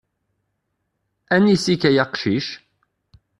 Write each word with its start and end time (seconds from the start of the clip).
Anis-ik 1.35 1.81
ay 1.89 1.97
aqcic? 2.03 2.47